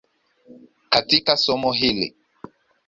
katika 0.89 1.37
somo 1.37 1.71
hili. 1.71 2.15